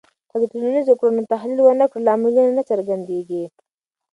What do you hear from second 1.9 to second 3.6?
کړې، لاملونه نه څرګندېږي.